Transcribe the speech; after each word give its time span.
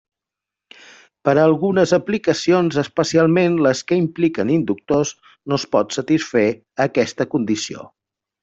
Per 1.27 1.33
a 1.33 1.43
algunes 1.49 1.93
aplicacions, 1.97 2.79
especialment 2.83 3.59
les 3.67 3.83
que 3.91 4.01
impliquen 4.07 4.55
inductors, 4.57 5.13
no 5.53 5.63
es 5.63 5.69
pot 5.77 5.97
satisfer 5.99 6.47
aquesta 6.91 7.33
condició. 7.37 7.91